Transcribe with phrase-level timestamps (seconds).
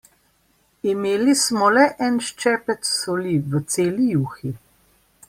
[0.93, 4.57] Imeli smo le en ščepec soli v celi juhi.